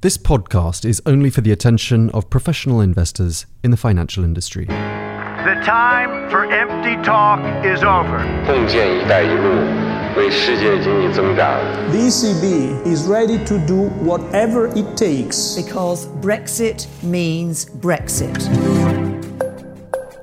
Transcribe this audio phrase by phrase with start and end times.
[0.00, 4.66] This podcast is only for the attention of professional investors in the financial industry.
[4.66, 8.18] The time for empty talk is over.
[11.90, 15.56] ECB is ready to do whatever it takes.
[15.56, 18.38] Because Brexit means Brexit.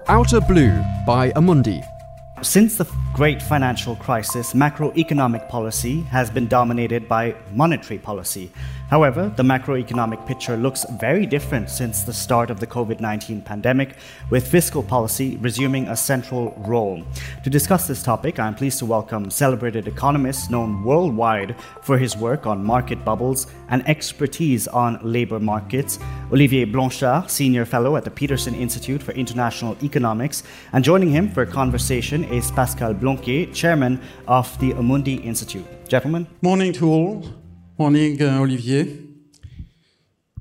[0.07, 0.71] Outer Blue
[1.05, 1.83] by Amundi.
[2.41, 8.51] Since the great financial crisis, macroeconomic policy has been dominated by monetary policy.
[8.89, 13.95] However, the macroeconomic picture looks very different since the start of the COVID 19 pandemic,
[14.29, 17.03] with fiscal policy resuming a central role.
[17.43, 22.45] To discuss this topic, I'm pleased to welcome celebrated economist known worldwide for his work
[22.45, 25.97] on market bubbles and expertise on labor markets,
[26.31, 30.43] Olivier Blanchard, Senior Fellow at the Peterson Institute for International Economics,
[30.73, 35.65] and joining him for a conversation is Pascal Blanqué, Chairman of the Amundi Institute.
[35.87, 36.27] Gentlemen.
[36.41, 37.44] Morning to all.
[37.77, 38.87] Morning, uh, Olivier.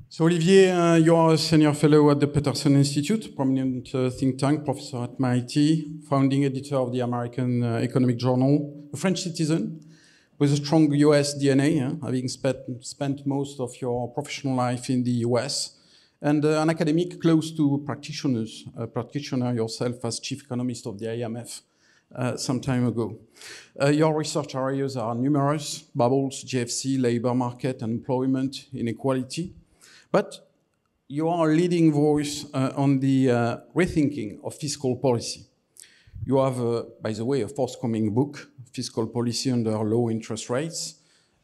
[0.07, 4.37] So, Olivier, uh, you are a senior fellow at the Peterson Institute, prominent uh, think
[4.37, 9.81] tank, professor at MIT, founding editor of the American uh, Economic Journal, a French citizen
[10.39, 15.25] with a strong US DNA, having spent, spent most of your professional life in the
[15.27, 15.77] US,
[16.21, 21.07] and uh, an academic close to practitioners, a practitioner yourself as chief economist of the
[21.07, 21.59] IMF
[22.15, 23.17] uh, some time ago.
[23.81, 29.53] Uh, your research areas are numerous bubbles, GFC, labor market, employment, inequality.
[30.11, 30.47] But
[31.07, 35.45] you are a leading voice uh, on the uh, rethinking of fiscal policy.
[36.25, 40.95] You have, uh, by the way, a forthcoming book, Fiscal Policy Under Low Interest Rates.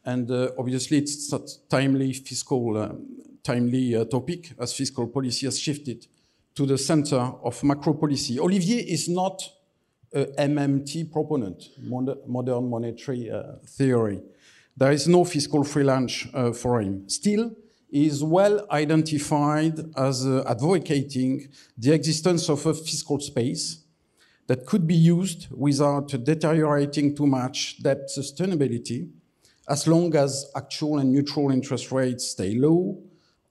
[0.04, 2.98] And uh, obviously, it's a timely fiscal,
[3.44, 6.06] timely topic as fiscal policy has shifted
[6.54, 8.40] to the center of macro policy.
[8.40, 9.42] Olivier is not
[10.14, 11.64] a MMT proponent,
[12.26, 14.20] modern monetary uh, theory.
[14.76, 17.08] There is no fiscal free lunch uh, for him.
[17.08, 17.54] Still,
[17.90, 23.84] he is well identified as uh, advocating the existence of a fiscal space
[24.46, 29.10] that could be used without deteriorating too much debt sustainability,
[29.68, 32.98] as long as actual and neutral interest rates stay low,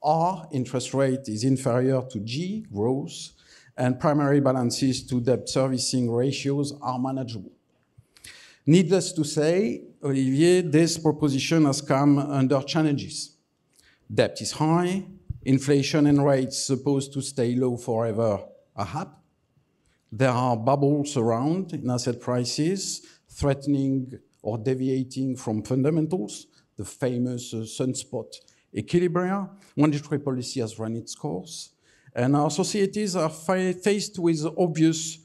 [0.03, 3.29] R interest rate is inferior to G growth,
[3.81, 7.51] and primary balances to debt servicing ratios are manageable.
[8.67, 13.37] Needless to say, Olivier, this proposition has come under challenges.
[14.13, 15.03] Debt is high,
[15.45, 18.43] inflation and rates supposed to stay low forever
[18.75, 19.17] are hap.
[20.11, 26.45] There are bubbles around in asset prices, threatening or deviating from fundamentals,
[26.77, 28.31] the famous uh, sunspot
[28.75, 29.49] equilibria.
[29.75, 31.71] Monetary policy has run its course.
[32.13, 35.19] And our societies are faced with obvious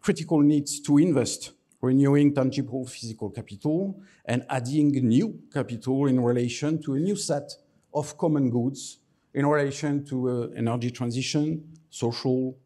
[0.00, 6.94] critical needs to invest, renewing tangible physical capital and adding new capital in relation to
[6.94, 7.50] a new set
[7.94, 8.98] of common goods
[9.32, 12.56] in relation to uh, energy transition, social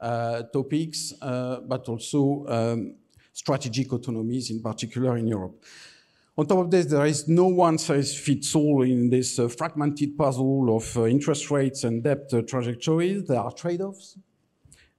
[0.00, 2.94] uh, topics, uh, but also um,
[3.32, 5.62] strategic autonomies, in particular in Europe.
[6.40, 10.16] On top of this, there is no one size fits all in this uh, fragmented
[10.16, 13.24] puzzle of uh, interest rates and debt uh, trajectories.
[13.24, 14.18] There are trade offs,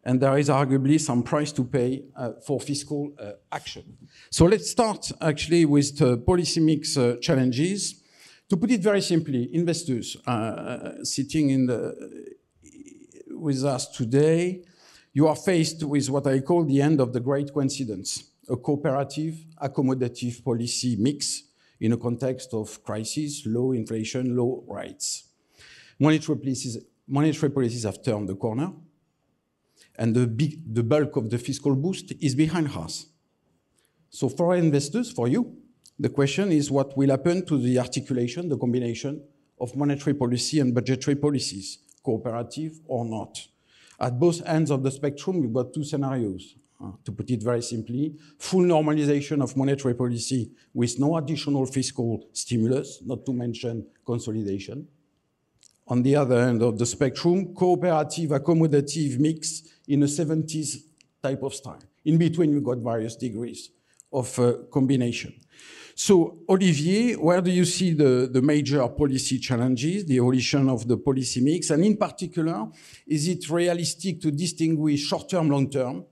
[0.03, 3.97] and there is arguably some price to pay uh, for fiscal uh, action.
[4.29, 8.03] So let's start actually with the policy mix uh, challenges.
[8.49, 10.17] To put it very simply, investors
[11.01, 12.35] sitting in the,
[13.29, 14.61] with us today,
[15.13, 19.45] you are faced with what I call the end of the great coincidence a cooperative,
[19.61, 21.43] accommodative policy mix
[21.79, 25.29] in a context of crisis, low inflation, low rates.
[25.97, 28.71] Monetary policies, monetary policies have turned the corner,
[29.95, 33.07] and the, big, the bulk of the fiscal boost is behind us.
[34.09, 35.55] So for investors, for you,
[35.97, 39.23] the question is what will happen to the articulation, the combination
[39.59, 43.47] of monetary policy and budgetary policies, cooperative or not.
[43.99, 46.55] At both ends of the spectrum, you've got two scenarios
[47.03, 53.01] to put it very simply, full normalization of monetary policy with no additional fiscal stimulus,
[53.05, 54.87] not to mention consolidation.
[55.87, 60.77] On the other end of the spectrum, cooperative, accommodative mix in a 70s
[61.21, 61.83] type of style.
[62.05, 63.69] In between, you got various degrees
[64.11, 65.33] of uh, combination.
[65.93, 70.97] So, Olivier, where do you see the, the major policy challenges, the evolution of the
[70.97, 71.69] policy mix?
[71.69, 72.67] And in particular,
[73.05, 76.05] is it realistic to distinguish short term, long term?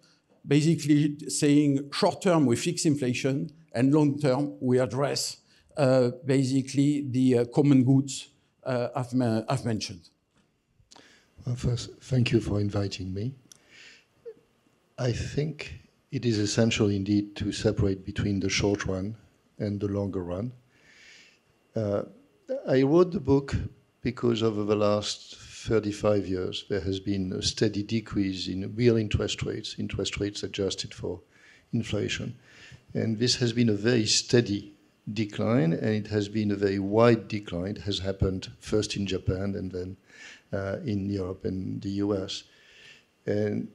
[0.48, 5.38] Basically saying short term we fix inflation and long term we address
[5.78, 8.30] uh, basically the uh, common goods
[8.66, 9.14] uh, I've,
[9.48, 10.10] I've, mentioned.
[11.46, 13.34] Well, first, thank you for inviting me.
[14.98, 15.80] I think
[16.12, 19.16] it is essential indeed to separate between the short run
[19.58, 20.52] and the longer run.
[21.76, 22.04] Uh,
[22.68, 23.56] I wrote the book
[24.02, 25.36] because over the last
[25.70, 30.96] 35 years, there has been a steady decrease in real interest rates, interest rates adjusted
[30.96, 31.22] for
[31.72, 32.36] inflation.
[32.96, 34.74] And this has been a very steady
[35.14, 37.76] decline, and it has been a very wide decline.
[37.76, 39.98] It has happened first in Japan and then
[40.52, 42.46] uh, in Europe and the US.
[43.28, 43.68] And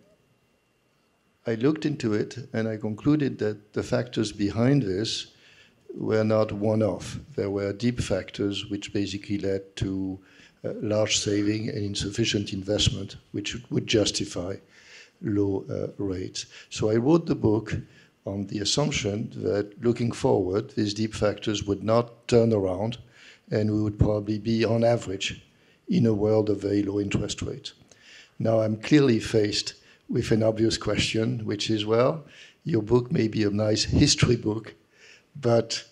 [1.46, 5.29] I looked into it and I concluded that the factors behind this
[5.94, 7.20] were not one off.
[7.37, 10.19] There were deep factors which basically led to
[10.81, 14.56] large saving and insufficient investment, which would justify
[15.22, 16.46] low uh, rates.
[16.70, 17.76] So I wrote the book
[18.26, 22.99] on the assumption that looking forward, these deep factors would not turn around
[23.50, 25.43] and we would probably be on average
[25.88, 27.75] in a world of very low interest rates.
[28.38, 29.75] Now I'm clearly faced
[30.08, 32.25] with an obvious question, which is well,
[32.64, 34.75] your book may be a nice history book,
[35.37, 35.84] but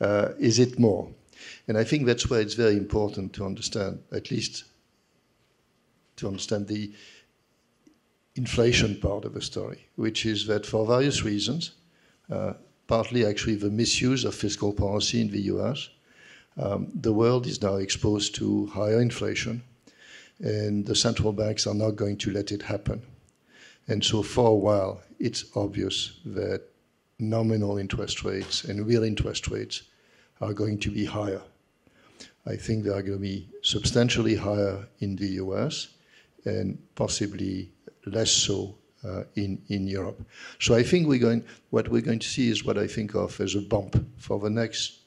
[0.00, 1.08] uh, is it more?
[1.68, 4.64] And I think that's where it's very important to understand, at least
[6.16, 6.90] to understand the
[8.34, 11.72] inflation part of the story, which is that for various reasons,
[12.32, 12.54] uh,
[12.86, 15.90] partly actually the misuse of fiscal policy in the US,
[16.56, 19.62] um, the world is now exposed to higher inflation,
[20.40, 23.02] and the central banks are not going to let it happen.
[23.88, 26.62] And so for a while, it's obvious that
[27.18, 29.82] nominal interest rates and real interest rates
[30.40, 31.42] are going to be higher.
[32.48, 35.88] I think they are going to be substantially higher in the US
[36.44, 37.70] and possibly
[38.06, 38.74] less so
[39.04, 40.20] uh, in, Europe.
[40.58, 41.06] So I think
[41.70, 44.50] what we're going to see is what I think of as a bump for the
[44.50, 45.00] next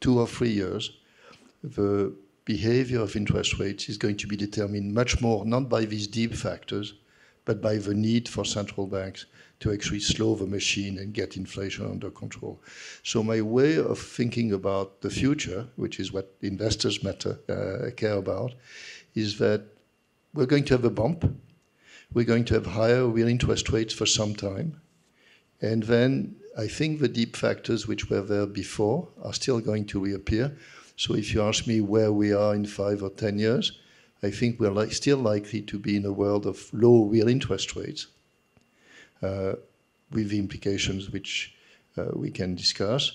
[0.00, 0.90] two or three years.
[1.64, 2.14] The
[2.44, 6.34] behavior of interest rates is going to be determined much more not by these deep
[6.34, 6.94] factors,
[7.46, 9.24] but by the need for central banks
[9.60, 12.60] to actually slow the machine and get inflation under control.
[13.02, 18.18] So my way of thinking about the future, which is what investors matter uh, care
[18.18, 18.52] about,
[19.14, 19.62] is that
[20.34, 21.24] we're going to have a bump.
[22.12, 24.78] We're going to have higher real interest rates for some time.
[25.62, 30.00] And then I think the deep factors which were there before are still going to
[30.00, 30.54] reappear.
[30.96, 33.78] So if you ask me where we are in five or 10 years,
[34.26, 37.76] I think we're like still likely to be in a world of low real interest
[37.76, 38.08] rates
[39.22, 39.52] uh,
[40.10, 41.54] with the implications which
[41.96, 43.12] uh, we can discuss.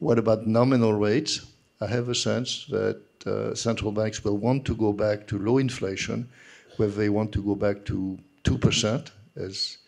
[0.00, 1.46] What about nominal rates?
[1.80, 5.58] I have a sense that uh, central banks will want to go back to low
[5.58, 6.28] inflation,
[6.76, 9.78] whether they want to go back to 2% as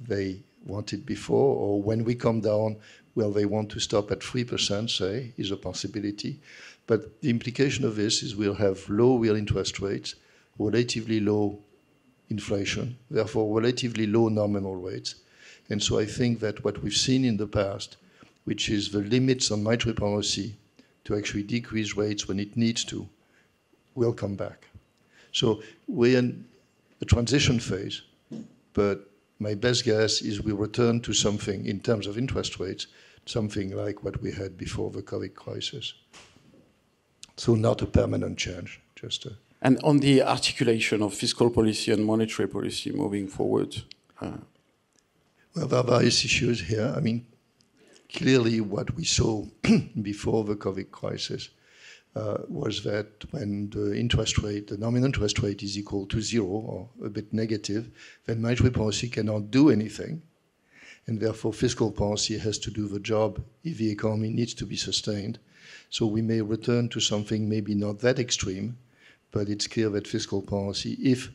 [0.00, 2.76] they wanted before, or when we come down,
[3.14, 6.40] will they want to stop at 3%, say, is a possibility.
[6.86, 10.14] But the implication of this is we'll have low real interest rates,
[10.58, 11.58] relatively low
[12.28, 15.16] inflation, therefore relatively low nominal rates.
[15.70, 17.96] And so I think that what we've seen in the past,
[18.44, 20.56] which is the limits on monetary policy
[21.04, 23.08] to actually decrease rates when it needs to,
[23.94, 24.68] will come back.
[25.32, 26.44] So we're in
[27.00, 28.02] a transition phase,
[28.72, 29.08] but
[29.38, 32.86] my best guess is we return to something in terms of interest rates,
[33.26, 35.94] something like what we had before the COVID crisis.
[37.36, 42.04] So not a permanent change, just a and on the articulation of fiscal policy and
[42.04, 43.74] monetary policy moving forward?
[44.20, 44.36] Uh,
[45.56, 46.92] well, there are various issues here.
[46.94, 47.24] I mean,
[48.14, 49.46] clearly what we saw
[50.02, 51.48] before the COVID crisis
[52.14, 56.46] uh, was that when the interest rate, the nominal interest rate is equal to zero
[56.46, 57.90] or a bit negative,
[58.26, 60.20] then monetary policy cannot do anything.
[61.06, 64.76] And therefore, fiscal policy has to do the job if the economy needs to be
[64.76, 65.38] sustained.
[65.90, 68.78] So we may return to something maybe not that extreme,
[69.30, 71.30] but it's clear that fiscal policy, if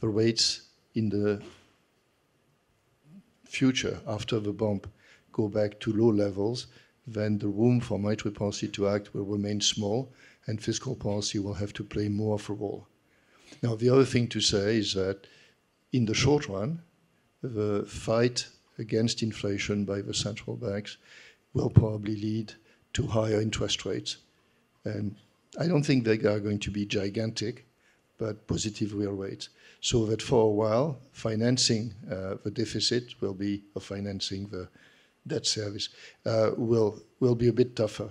[0.00, 0.62] the rates
[0.94, 1.42] in the
[3.44, 4.86] future after the bump
[5.32, 6.66] go back to low levels,
[7.06, 10.12] then the room for monetary policy to act will remain small
[10.46, 12.86] and fiscal policy will have to play more of a role.
[13.62, 15.26] Now, the other thing to say is that
[15.92, 16.82] in the short run,
[17.42, 18.46] the fight
[18.78, 20.96] against inflation by the central banks
[21.52, 22.54] will probably lead
[22.94, 24.18] to higher interest rates.
[24.84, 25.16] And
[25.58, 27.66] I don't think they are going to be gigantic,
[28.18, 29.48] but positive real rates.
[29.80, 34.68] So that for a while, financing uh, the deficit will be, or financing the
[35.26, 35.88] debt service,
[36.26, 38.10] uh, will, will be a bit tougher.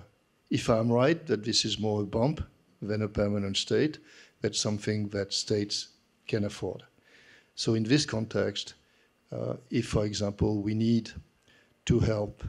[0.50, 2.42] If I'm right that this is more a bump
[2.80, 3.98] than a permanent state,
[4.40, 5.88] that's something that states
[6.26, 6.82] can afford.
[7.54, 8.74] So in this context,
[9.30, 11.10] uh, if, for example, we need
[11.86, 12.44] to help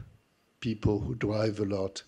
[0.60, 2.02] people who drive a lot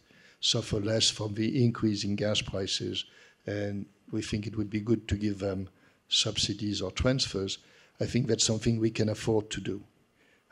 [0.47, 3.05] suffer less from the increase in gas prices,
[3.47, 5.69] and we think it would be good to give them
[6.09, 7.59] subsidies or transfers,
[8.00, 9.83] I think that's something we can afford to do.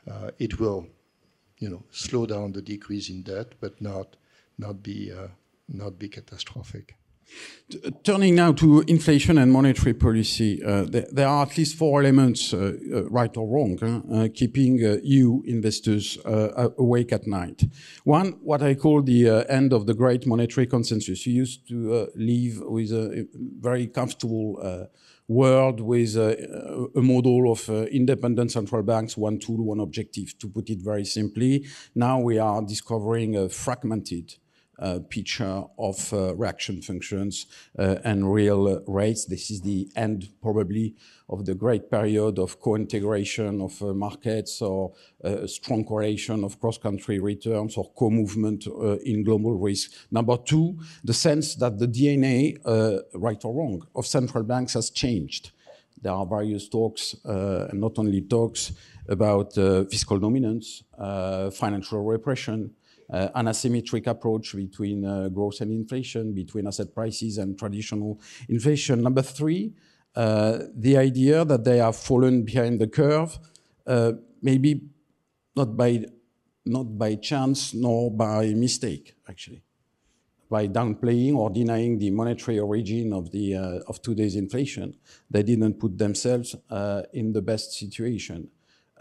[0.09, 0.87] Uh, it will,
[1.59, 4.17] you know, slow down the decrease in debt, but not
[4.57, 5.27] not be uh,
[5.67, 6.95] not be catastrophic.
[8.03, 12.53] Turning now to inflation and monetary policy, uh, there, there, are at least four elements,
[12.53, 13.79] uh, uh, right or wrong,
[14.13, 16.19] uh, keeping you investors
[16.77, 17.63] awake at night.
[18.03, 21.25] One, what I call the end of the great monetary consensus.
[21.25, 23.27] You used to live with a
[23.59, 24.89] very comfortable
[25.27, 30.47] world with a, a model of uh, independent central banks, one tool, one objective, to
[30.47, 31.65] put it very simply.
[31.95, 34.35] Now we are discovering a fragmented
[34.79, 37.45] uh, picture of uh, reaction functions
[37.79, 39.25] uh, and real rates.
[39.25, 40.95] This is the end, probably,
[41.29, 47.19] of the great period of co-integration of uh, markets or uh, strong correlation of cross-country
[47.19, 49.91] returns or co-movement uh, in global risk.
[50.11, 52.57] Number two, the sense that the DNA,
[53.13, 55.51] right or wrong, of central banks has changed.
[56.01, 58.73] There are various talks, and not only talks,
[59.07, 60.83] about fiscal dominance,
[61.53, 62.71] financial repression,
[63.09, 68.19] an asymmetric approach between uh, growth and inflation, between asset prices and traditional
[68.49, 69.01] inflation.
[69.01, 69.73] Number three,
[70.15, 73.37] uh, the idea that they have fallen behind the curve,
[73.85, 74.81] uh, maybe
[75.55, 76.05] not by,
[76.65, 79.61] not by chance nor by mistake, actually,
[80.49, 84.95] by downplaying or denying the monetary origin of, the, uh, of today's inflation.
[85.29, 88.49] They didn't put themselves uh, in the best situation.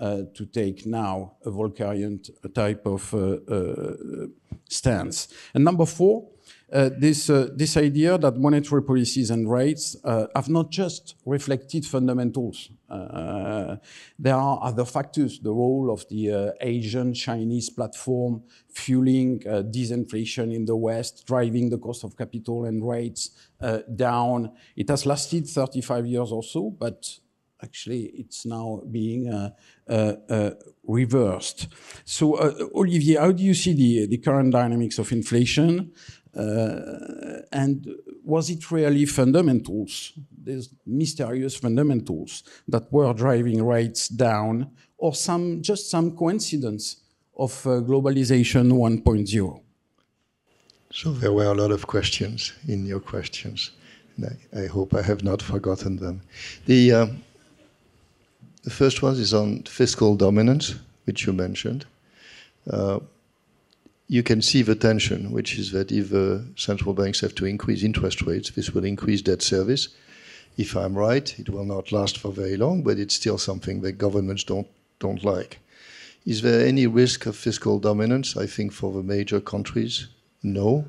[0.01, 2.19] Uh, to take now a Volckerian
[2.53, 4.27] type of uh, uh,
[4.69, 5.29] stance.
[5.55, 6.31] And number four,
[6.73, 11.87] uh, this, uh, this idea that monetary policies and rates uh, have not just reflected
[11.87, 12.71] fundamentals.
[14.19, 19.39] there are other factors, the role of the Asian Chinese platform fueling
[19.71, 23.31] disinflation in the West, driving the cost of capital and rates
[23.95, 24.51] down.
[24.75, 27.21] It has lasted 35 years or so, but
[27.65, 29.51] actually it's now being uh,
[29.89, 30.51] uh, uh,
[31.01, 31.69] reversed.
[32.05, 32.25] So,
[32.75, 35.93] Olivier, how do you see the, the current dynamics of inflation?
[37.53, 37.77] and
[38.25, 40.13] was it really fundamentals,
[40.47, 46.85] these mysterious fundamentals that were driving rates down, or some just some coincidence
[47.37, 49.61] of globalization 1.0?
[50.91, 53.71] So there were a lot of questions in your questions.
[54.23, 56.21] I, I, hope I have not forgotten them.
[56.67, 57.25] The, um,
[58.65, 61.85] the first one is on fiscal dominance, which you mentioned.
[62.69, 63.01] Uh,
[64.09, 67.83] you can see the tension, which is that if uh, central banks have to increase
[67.83, 69.89] interest rates, this will increase debt service.
[70.57, 73.93] If I'm right, it will not last for very long, but it's still something that
[73.93, 74.69] governments don't
[74.99, 75.59] don't like.
[76.25, 78.37] Is there any risk of fiscal dominance?
[78.37, 80.09] I think for the major countries,
[80.43, 80.87] no.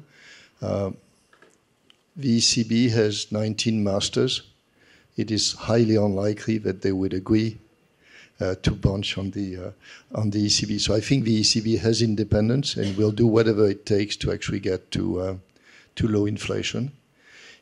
[0.61, 0.91] Uh,
[2.15, 4.43] the ECB has 19 masters.
[5.17, 7.57] It is highly unlikely that they would agree
[8.39, 9.71] to bunch on the uh,
[10.13, 10.79] on the ECB.
[10.79, 14.59] So I think the ECB has independence and will do whatever it takes to actually
[14.59, 15.35] get to uh,
[15.95, 16.91] to low inflation.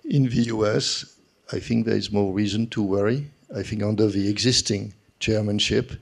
[0.04, 1.16] In the US,
[1.52, 3.30] I think there is more reason to worry.
[3.56, 5.94] I think under the existing chairmanship,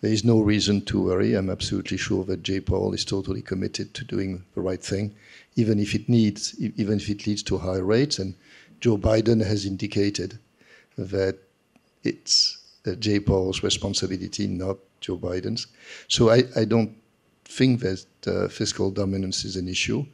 [0.00, 1.34] there is no reason to worry.
[1.34, 5.14] I'm absolutely sure that Jay Powell is totally committed to doing the right thing,
[5.54, 8.18] even if it needs, even if it leads to higher rates.
[8.18, 8.34] And
[8.80, 10.40] Joe Biden has indicated
[10.98, 11.38] that
[12.02, 15.66] it's uh, Jay Powell's responsibility, not Joe Biden's.
[16.08, 16.94] So I, I don't
[17.44, 20.04] think that uh, fiscal dominance is an issue.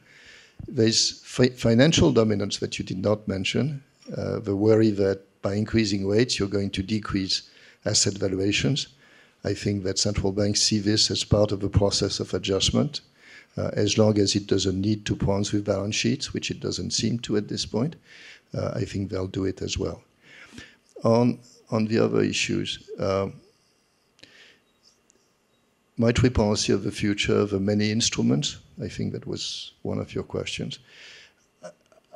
[0.67, 3.83] There's fi- financial dominance that you did not mention,
[4.15, 7.49] uh, the worry that by increasing rates you're going to decrease
[7.85, 8.87] asset valuations.
[9.45, 13.01] I think that central banks see this as part of a process of adjustment.
[13.57, 16.91] Uh, as long as it doesn't need to pounce with balance sheets, which it doesn't
[16.91, 17.95] seem to at this point,
[18.53, 20.03] uh, I think they'll do it as well.
[21.03, 21.39] On
[21.71, 22.89] on the other issues.
[22.99, 23.33] Um,
[25.97, 30.23] monetary policy of the future, the many instruments, I think that was one of your
[30.23, 30.79] questions.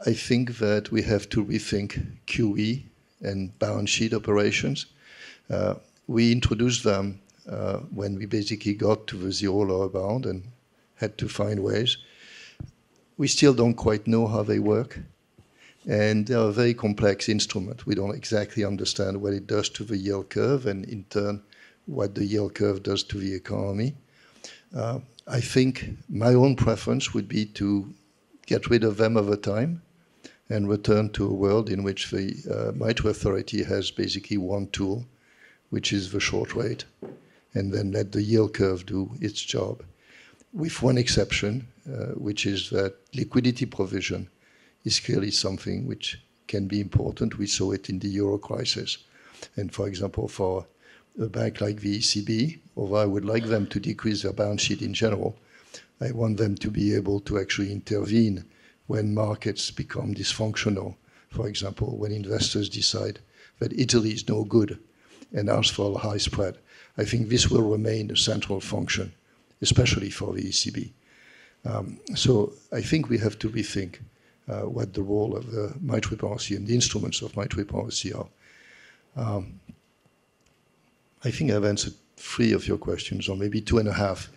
[0.06, 2.84] I think that we have to rethink QE
[3.22, 4.88] and balance sheet operations.
[5.50, 5.76] Uh,
[6.08, 7.20] we introduced them
[7.50, 10.44] uh, when we basically got to the zero lower bound and
[10.96, 11.98] had to find ways.
[13.18, 15.00] We still don't quite know how they work.
[15.88, 17.86] And they are a very complex instrument.
[17.86, 21.44] We don't exactly understand what it does to the yield curve and, in turn,
[21.86, 23.96] what the yield curve does to the economy.
[24.76, 27.94] Uh, I think my own preference would be to
[28.46, 29.82] get rid of them over time
[30.50, 35.06] and return to a world in which the uh, authority has basically one tool,
[35.70, 36.86] which is the short rate,
[37.54, 39.84] and then let the yield curve do its job.
[40.54, 44.30] With one exception, uh, which is that liquidity provision
[44.84, 47.38] is clearly something which can be important.
[47.38, 48.98] We saw it in the euro crisis.
[49.56, 50.66] And for example, for
[51.20, 54.82] a bank like the ECB, although I would like them to decrease their balance sheet
[54.82, 55.38] in general,
[56.02, 58.46] I want them to be able to actually intervene
[58.88, 60.96] when markets become dysfunctional.
[61.30, 63.20] For example, when investors decide
[63.60, 64.80] that Italy is no good
[65.32, 66.58] and ask for a high spread.
[66.98, 69.14] I think this will remain a central function,
[69.62, 70.92] especially for the ECB.
[71.66, 74.00] Um, so I think we have to rethink
[74.46, 78.28] what the role of the monetary policy and the instruments of monetary policy are.
[79.16, 79.60] Um,
[81.24, 84.30] I think I've answered three of your questions, or maybe two and a half.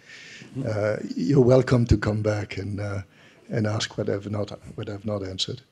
[0.66, 3.02] Uh, you're welcome to come back and uh,
[3.50, 5.62] and ask what I've not what I've not answered.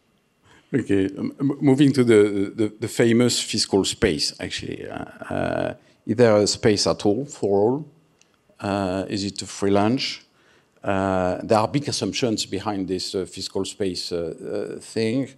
[0.72, 4.34] Okay, um, moving to the, the, the famous fiscal space.
[4.40, 5.74] Actually, uh, uh,
[6.04, 7.88] is there a space at all for all?
[8.58, 10.23] Uh, is it a free lunch?
[10.84, 15.28] Uh, there are big assumptions behind this uh, fiscal space uh, thing.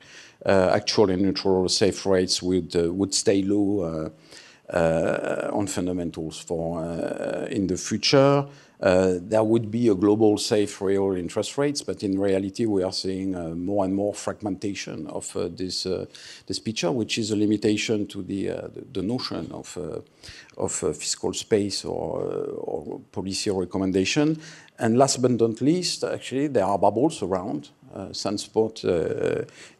[0.45, 4.11] actual and neutral safe rates would would stay low
[5.53, 6.85] on fundamentals for
[7.51, 8.47] in the future.
[8.81, 12.93] Uh, there would be a global safe real interest rates, but in reality, we are
[12.93, 15.87] seeing uh, more and more fragmentation of uh, this
[16.47, 18.51] this picture, which is a limitation to the
[18.93, 19.79] the, notion of
[20.57, 22.21] of fiscal space or,
[22.59, 24.39] or policy recommendation.
[24.79, 27.71] And last but not least, actually, there are bubbles around.
[27.95, 28.89] Uh, sunspot, uh,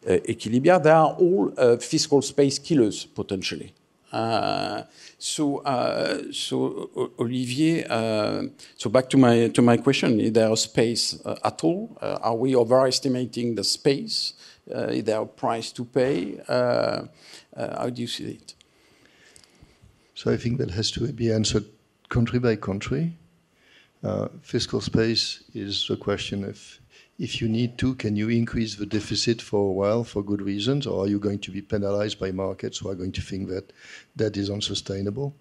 [0.09, 3.71] uh, equilibria, they are all fiscal space killers potentially.
[4.11, 4.83] Uh,
[5.17, 8.43] so, uh, so Olivier, uh,
[8.77, 11.97] so back to my to my question: Is there a space at all?
[12.01, 14.33] are we overestimating the space?
[14.67, 16.39] is there a price to pay?
[16.47, 18.53] how do you see it?
[20.15, 21.65] So I think that has to be answered
[22.09, 23.13] country by country.
[24.03, 26.79] Uh, fiscal space is a question of
[27.19, 30.85] if you need to, can you increase the deficit for a while for good reasons,
[30.85, 33.73] or are you going to be penalized by markets who are going to think that
[34.15, 35.35] that is unsustainable?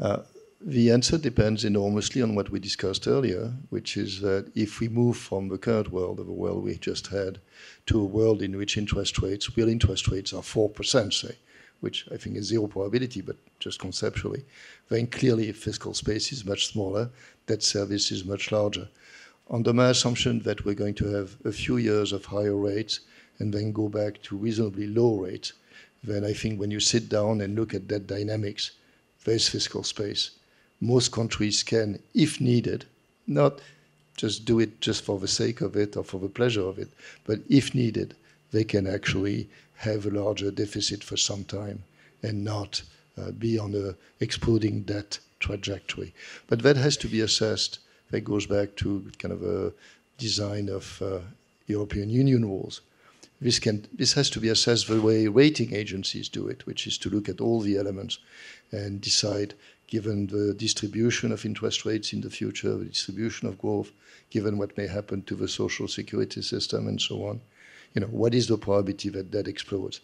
[0.00, 0.18] Uh,
[0.60, 5.16] the answer depends enormously on what we discussed earlier, which is that if we move
[5.16, 7.38] from the current world of a world we just had
[7.86, 11.36] to a world in which interest rates, real interest rates are 4%, say,
[11.80, 14.44] which I think is zero probability, but just conceptually,
[14.90, 17.08] then clearly fiscal space is much smaller,
[17.46, 18.86] debt service is much larger
[19.50, 23.00] under my assumption that we're going to have a few years of higher rates
[23.38, 25.52] and then go back to reasonably low rates,
[26.04, 28.70] then I think when you sit down and look at that dynamics,
[29.24, 30.30] there's fiscal space.
[30.80, 32.84] Most countries can, if needed,
[33.26, 33.60] not
[34.16, 36.88] just do it just for the sake of it or for the pleasure of it,
[37.24, 38.14] but if needed,
[38.52, 41.82] they can actually have a larger deficit for some time
[42.22, 42.82] and not
[43.18, 46.12] uh, be on a exploding debt trajectory.
[46.46, 47.78] But that has to be assessed
[48.10, 49.72] that goes back to kind of a
[50.18, 51.20] design of uh,
[51.66, 52.80] European Union rules.
[53.40, 56.98] This, can, this has to be assessed the way rating agencies do it, which is
[56.98, 58.18] to look at all the elements
[58.70, 59.54] and decide,
[59.86, 63.92] given the distribution of interest rates in the future, the distribution of growth,
[64.28, 67.40] given what may happen to the social security system and so on,
[67.94, 70.00] you know, what is the probability that that explodes?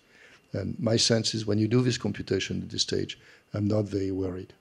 [0.53, 3.19] And my sense is when you do this computation at this stage,
[3.53, 4.55] I'm not very worried.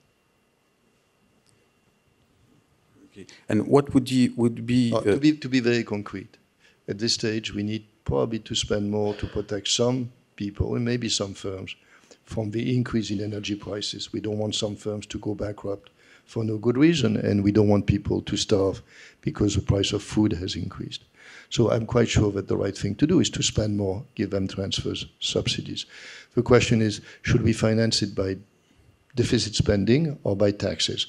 [3.16, 3.26] Okay.
[3.48, 6.36] And what would you would be, uh, to be to be very concrete?
[6.88, 11.08] At this stage, we need probably to spend more to protect some people and maybe
[11.08, 11.74] some firms
[12.24, 14.12] from the increase in energy prices.
[14.12, 15.90] We don't want some firms to go bankrupt
[16.26, 18.82] for no good reason, and we don't want people to starve
[19.20, 21.04] because the price of food has increased.
[21.48, 24.30] So I'm quite sure that the right thing to do is to spend more, give
[24.30, 25.86] them transfers, subsidies.
[26.34, 28.38] The question is, should we finance it by
[29.14, 31.06] deficit spending or by taxes?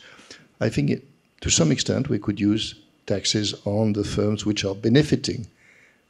[0.62, 1.04] I think it,
[1.42, 5.48] to some extent, we could use taxes on the firms which are benefiting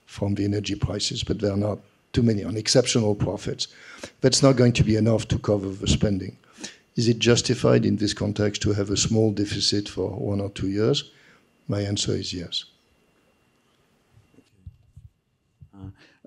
[0.06, 1.80] from the energy prices, but there are not
[2.14, 3.68] too many on exceptional profits.
[4.22, 6.38] That's not going to be enough to cover the spending.
[6.96, 10.70] Is it justified in this context to have a small deficit for one or two
[10.70, 11.12] years?
[11.68, 12.66] My answer is yes.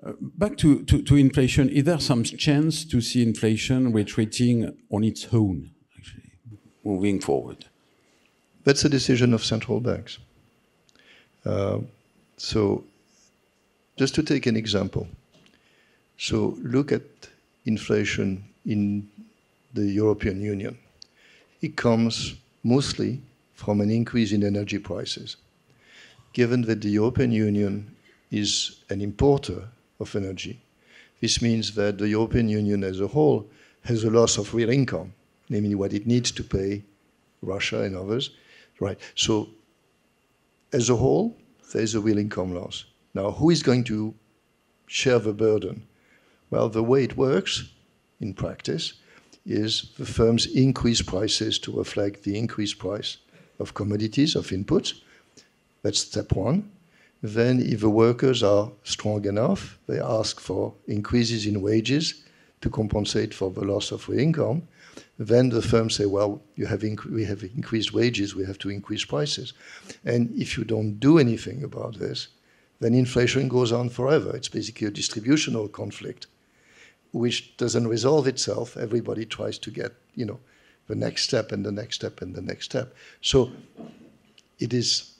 [0.03, 5.03] Uh, back to, to, to, inflation, is there some chance to see inflation retreating on
[5.03, 6.31] its own, actually,
[6.83, 7.65] moving forward?
[8.63, 10.19] That's a decision of central banks.
[11.45, 11.79] Uh,
[12.37, 12.83] so,
[13.97, 15.07] just to take an example.
[16.17, 17.01] So, look at
[17.65, 19.09] inflation in
[19.73, 20.77] the European Union.
[21.61, 23.19] It comes mostly
[23.55, 25.37] from an increase in energy prices.
[26.33, 27.95] Given that the European Union
[28.31, 29.67] is an importer
[29.99, 30.59] of energy,
[31.19, 33.47] this means that the European Union as a whole
[33.83, 35.13] has a loss of real income,
[35.49, 36.83] namely what it needs to pay
[37.41, 38.31] Russia and others,
[38.81, 38.99] Right.
[39.13, 39.49] So
[40.73, 41.37] as a whole,
[41.71, 42.85] there's a real income loss.
[43.13, 44.15] Now, who is going to
[44.87, 45.85] share the burden?
[46.49, 47.69] Well, the way it works
[48.19, 48.93] in practice
[49.45, 53.17] is the firms increase prices to reflect the increased price
[53.59, 54.99] of commodities, of inputs.
[55.83, 56.71] That's step one.
[57.21, 62.23] Then, if the workers are strong enough, they ask for increases in wages
[62.61, 64.67] to compensate for the loss of income.
[65.17, 69.53] Then the firms say, well, have we have increased wages, we have to increase prices.
[70.05, 72.29] And if you don't do anything about this,
[72.79, 74.35] then inflation goes on forever.
[74.35, 76.27] It's basically a distributional conflict,
[77.11, 78.75] which doesn't resolve itself.
[78.75, 80.39] Everybody tries to get, you know,
[80.87, 82.95] the next step and the next step and the next step.
[83.21, 83.51] So
[84.59, 85.13] it is,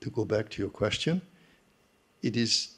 [0.00, 1.22] to go back to your question,
[2.22, 2.74] it is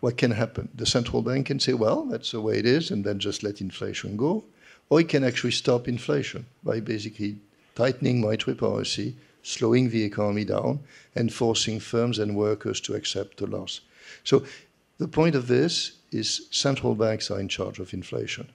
[0.00, 0.68] what can happen.
[0.74, 3.60] The central bank can say, well, that's the way it is, and then just let
[3.60, 4.44] inflation go.
[4.90, 7.36] Or it can actually stop inflation by basically
[7.74, 10.80] tightening monetary policy, slowing the economy down,
[11.14, 13.80] and forcing firms and workers to accept the loss.
[14.24, 14.44] So
[14.98, 18.48] the point of this is central banks are in charge of inflation.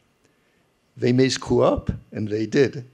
[0.98, 2.86] They may screw up, and they did.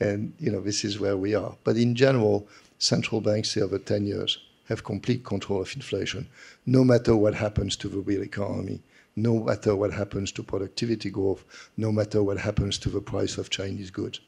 [0.00, 1.54] And you know, this is where we are.
[1.64, 2.46] But in general,
[2.78, 6.26] central banks say over 10 years have complete control of inflation,
[6.66, 8.80] no matter what happens to the real economy,
[9.16, 11.44] no matter what happens to productivity growth,
[11.76, 14.20] no matter what happens to the price of Chinese goods.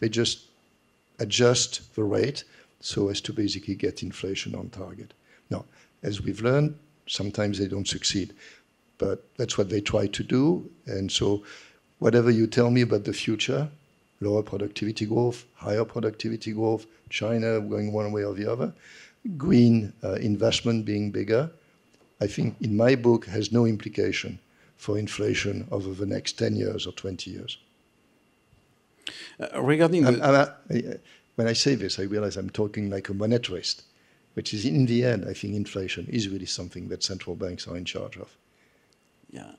[0.00, 0.46] They just
[1.18, 2.44] adjust the rate
[2.80, 5.14] so as to basically get inflation on target.
[5.50, 5.64] Now,
[6.02, 8.34] as we've learned, sometimes they don't succeed,
[8.98, 10.70] but that's what they try to do.
[10.86, 11.42] And so,
[11.98, 13.68] whatever you tell me about the future,
[14.20, 18.72] lower productivity growth, higher productivity growth, China going one way or the other,
[19.36, 21.50] green uh, investment being bigger,
[22.20, 24.38] I think in my book has no implication
[24.76, 27.58] for inflation over the next 10 years or 20 years.
[29.40, 30.54] Uh, regarding I'm, I'm a,
[31.36, 33.82] when I say this, I realize I'm talking like a monetarist,
[34.34, 37.76] which is in the end, I think inflation is really something that central banks are
[37.76, 38.36] in charge of.
[39.30, 39.52] Yeah.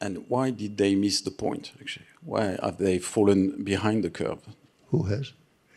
[0.00, 2.06] And why did they miss the point, actually?
[2.24, 4.38] Why have they fallen behind the curve?
[4.88, 5.32] Who has?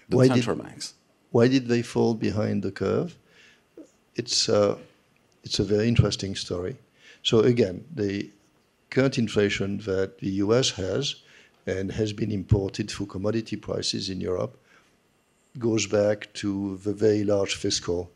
[0.09, 0.93] The why central did, banks.
[1.33, 3.17] Why did they fall behind the curve?
[4.15, 4.77] It's, uh,
[5.43, 6.77] it's a very interesting story.
[7.23, 8.29] So, again, the
[8.91, 11.15] current inflation that the US has
[11.65, 14.59] and has been imported through commodity prices in Europe
[15.57, 18.11] goes back to the very large fiscal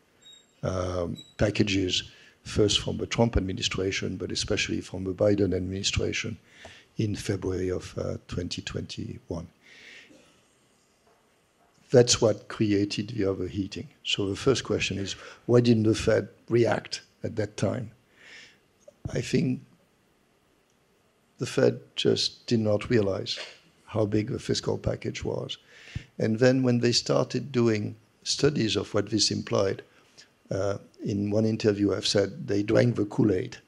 [0.62, 2.04] um, packages
[2.44, 6.38] first from the Trump administration, but especially from the Biden administration
[6.98, 9.48] in February of uh, 2021.
[11.90, 13.88] That's what created the overheating.
[14.04, 15.14] So the first question is
[15.46, 17.92] why didn't the Fed react at that time?
[19.14, 19.62] I think
[21.38, 23.38] the Fed just did not realize
[23.86, 25.56] how big the fiscal package was.
[26.18, 29.82] And then when they started doing studies of what this implied,
[30.50, 33.58] uh, in one interview, I've said they drank the Kool Aid.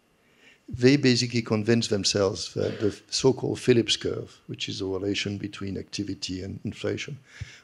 [0.72, 5.76] They basically convinced themselves that the so called Phillips curve, which is a relation between
[5.76, 7.18] activity and inflation,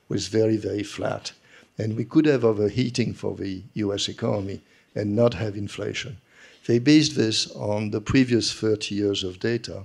[0.09, 1.33] was very, very flat.
[1.79, 4.61] And we could have overheating for the US economy
[4.95, 6.17] and not have inflation.
[6.67, 9.85] They based this on the previous 30 years of data,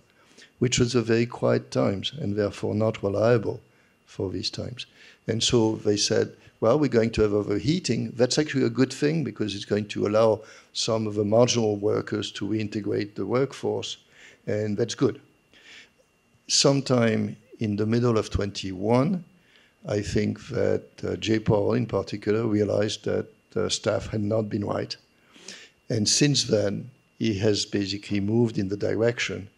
[0.58, 3.62] which was a very quiet times and therefore not reliable
[4.06, 4.88] for these times.
[5.28, 8.12] And so they said well, we're going to have overheating.
[8.12, 10.42] That's actually a good thing because it's going to allow
[10.74, 13.98] some of the marginal workers to reintegrate the workforce,
[14.46, 15.20] and that's good.
[16.48, 19.24] Sometime in the middle of 21,
[19.88, 24.96] I think that uh, Powell in particular realized that the staff had not been right.
[25.90, 29.50] And since then, he has basically moved in the direction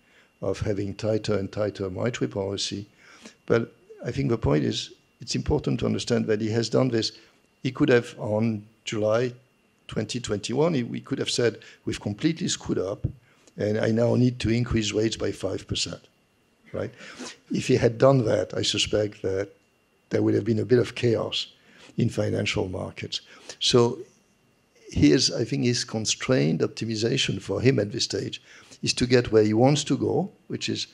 [0.41, 2.85] of having tighter and tighter monetary policy.
[3.45, 3.73] But
[4.05, 4.91] I think the point is
[5.23, 7.13] it's important to understand that he has done this.
[7.61, 9.29] He could have, on July
[9.87, 13.07] 2021, he, we could have said, we've completely screwed up,
[13.55, 15.99] and I now need to increase rates by 5%.
[16.73, 16.91] Right?
[17.51, 19.47] If he had done that, I suspect that
[20.09, 21.47] there would have been a bit of chaos
[21.97, 23.21] in financial markets.
[23.61, 23.99] So
[24.91, 28.41] here's, I think, his constrained optimization for him at this stage
[28.81, 30.87] is to get where he wants to go, which is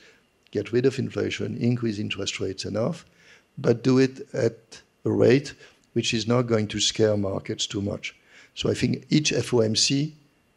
[0.52, 3.04] get rid of inflation, increase interest rates enough,
[3.58, 5.54] but do it at a rate
[5.92, 8.14] which is not going to scare markets too much.
[8.54, 10.12] So I think each FOMC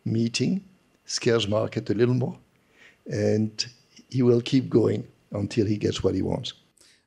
[0.06, 0.64] meeting
[1.06, 2.38] scares market a little more,
[3.10, 3.66] and
[4.10, 6.54] he will keep going until he gets what he wants.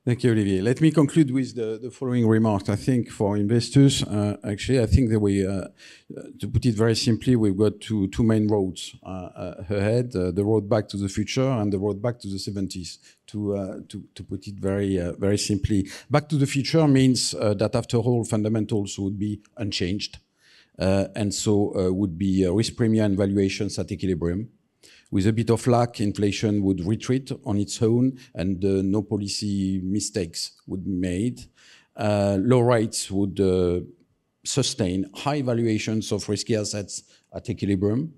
[0.07, 0.61] Thank you, Olivier.
[0.61, 2.69] Let me conclude with the, the following remarks.
[2.69, 5.65] I think for investors, uh, actually, I think that we, uh,
[6.39, 10.31] to put it very simply, we've got two, two main roads uh, uh ahead, uh,
[10.31, 13.79] the road back to the future and the road back to the 70s, to, uh,
[13.89, 15.89] to, to put it very, very simply.
[16.09, 20.19] Back to the future means that after all, fundamentals would be unchanged.
[20.79, 24.51] and so would be risk premium and valuations at equilibrium
[25.11, 29.81] with a bit of luck, inflation would retreat on its own and uh, no policy
[29.83, 31.41] mistakes would be made.
[31.97, 33.81] Uh, low rates would uh,
[34.45, 38.13] sustain high valuations of risky assets at equilibrium.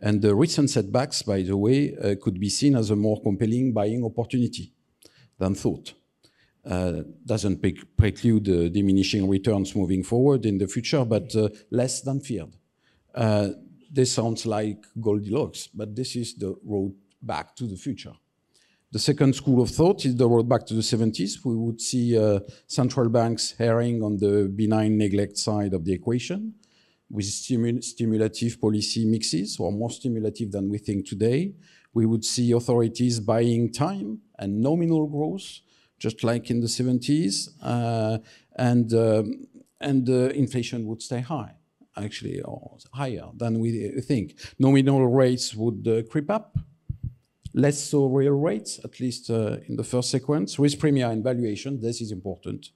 [0.00, 3.72] And the recent setbacks, by the way, uh, could be seen as a more compelling
[3.72, 4.72] buying opportunity
[5.38, 5.94] than thought.
[6.64, 12.00] Uh, doesn't pre preclude uh, diminishing returns moving forward in the future, but uh, less
[12.00, 12.56] than feared.
[13.94, 18.14] This sounds like Goldilocks, but this is the road back to the future.
[18.90, 21.44] The second school of thought is the road back to the 70s.
[21.44, 26.54] We would see uh, central banks erring on the benign neglect side of the equation
[27.08, 31.54] with stimul stimulative policy mixes, or more stimulative than we think today.
[31.92, 35.60] We would see authorities buying time and nominal growth
[36.00, 38.18] just like in the 70s, uh,
[38.56, 39.46] and um,
[39.80, 41.54] and uh, inflation would stay high,
[41.96, 44.36] actually, or higher than we think.
[44.58, 46.56] Nominal rates would uh, creep up,
[47.52, 50.58] less so real rates, at least uh, in the first sequence.
[50.58, 52.70] Risk premia and valuation, this is important,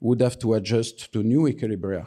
[0.00, 2.06] would have to adjust to new equilibria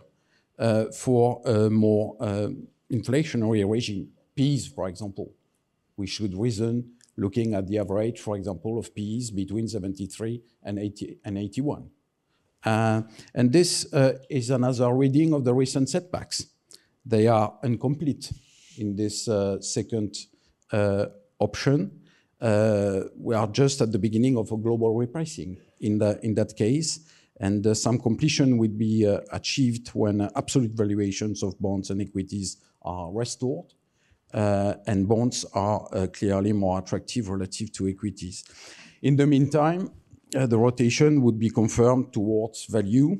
[0.60, 2.50] uh, for a more uh,
[2.92, 4.10] inflationary regime.
[4.36, 5.32] P's, for example,
[5.98, 11.18] we should reason looking at the average, for example, of PEs between 73 and, 80,
[11.24, 11.90] and 81.
[12.64, 16.48] Uh, and this uh, is another reading of the recent setbacks.
[17.06, 18.32] They are incomplete
[18.78, 20.16] in this uh, second
[20.72, 21.06] uh,
[21.40, 22.02] option.
[22.42, 27.00] Uh, we are just at the beginning of a global repricing in, that case,
[27.40, 33.74] and some completion will be achieved when absolute valuations of bonds and equities are restored
[34.34, 38.44] and bonds are clearly more attractive relative to equities.
[39.02, 39.92] In the meantime,
[40.32, 43.18] the rotation would be confirmed towards value,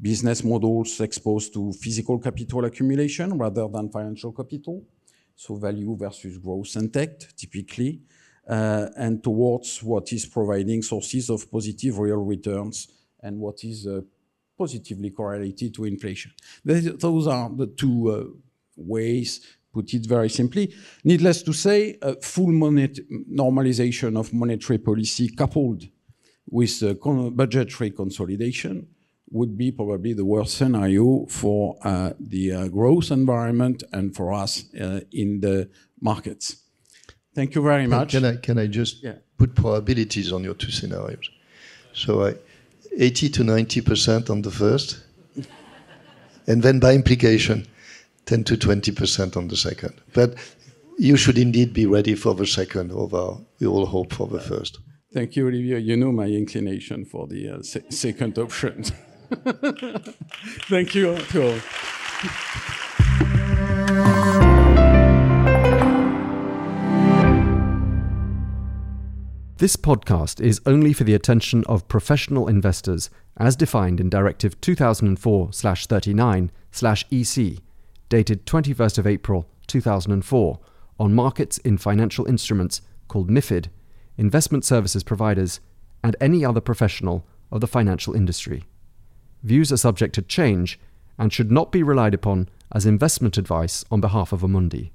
[0.00, 4.84] business models exposed to physical capital accumulation rather than financial capital,
[5.34, 8.00] so value versus growth and tech, typically,
[8.48, 12.88] uh, and towards what is providing sources of positive real returns
[13.22, 14.00] and what is uh,
[14.56, 16.32] positively correlated to inflation.
[16.64, 18.24] Those are the two uh,
[18.76, 19.40] ways
[19.72, 20.74] put it very simply.
[21.04, 25.84] Needless to say, a full normalization of monetary policy coupled
[26.50, 28.86] with con budgetary consolidation
[29.30, 34.64] would be probably the worst scenario for uh, the uh, growth environment and for us
[34.74, 35.68] uh, in the
[36.00, 36.56] markets.
[37.34, 38.10] Thank you very much.
[38.12, 39.16] Can I, can I just yeah.
[39.36, 41.30] put probabilities on your two scenarios?
[41.92, 42.34] So I,
[42.96, 45.00] 80 to 90% on the first,
[46.46, 47.66] and then by implication,
[48.26, 49.94] 10 to 20% on the second.
[50.14, 50.34] But
[50.98, 54.78] you should indeed be ready for the second, although we all hope for the first.
[55.12, 55.78] Thank you, Olivier.
[55.78, 58.84] You know my inclination for the uh, se second option.
[60.68, 61.58] Thank you to all.
[69.58, 75.50] This podcast is only for the attention of professional investors as defined in Directive 2004
[75.52, 76.50] 39
[77.10, 77.58] EC
[78.08, 80.60] dated 21st of April 2004
[80.98, 83.66] on markets in financial instruments called MIFID,
[84.16, 85.60] investment services providers,
[86.02, 88.64] and any other professional of the financial industry.
[89.42, 90.78] Views are subject to change
[91.18, 94.90] and should not be relied upon as investment advice on behalf of a Amundi.